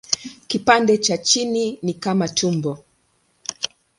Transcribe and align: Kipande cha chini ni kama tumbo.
Kipande 0.47 0.97
cha 0.97 1.17
chini 1.17 1.79
ni 1.81 1.93
kama 1.93 2.27
tumbo. 2.27 2.83